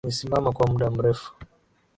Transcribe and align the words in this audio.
Umesimama 0.05 0.49
kwa 0.55 0.65
muda 0.71 0.87
mrefu. 0.95 1.27